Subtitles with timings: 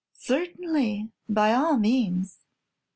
[0.17, 2.39] "Certainly; by all means."